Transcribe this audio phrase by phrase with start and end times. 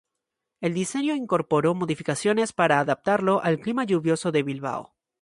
[0.61, 4.95] El diseño incorporó modificaciones para adaptarlo al clima lluvioso de Bilbao.